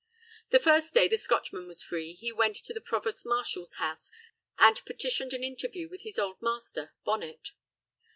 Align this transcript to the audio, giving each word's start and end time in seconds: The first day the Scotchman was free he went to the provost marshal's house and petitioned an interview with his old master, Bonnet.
The 0.49 0.57
first 0.57 0.95
day 0.95 1.07
the 1.07 1.15
Scotchman 1.15 1.67
was 1.67 1.83
free 1.83 2.15
he 2.15 2.31
went 2.31 2.55
to 2.55 2.73
the 2.73 2.81
provost 2.81 3.23
marshal's 3.23 3.75
house 3.75 4.09
and 4.57 4.83
petitioned 4.83 5.31
an 5.31 5.43
interview 5.43 5.87
with 5.89 6.01
his 6.01 6.17
old 6.17 6.41
master, 6.41 6.95
Bonnet. 7.05 7.51